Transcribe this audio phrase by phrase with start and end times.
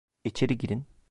[0.23, 0.87] İçeri girin.